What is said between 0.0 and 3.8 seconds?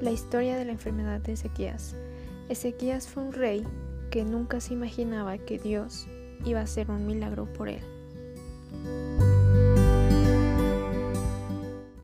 La historia de la enfermedad de Ezequías. Ezequías fue un rey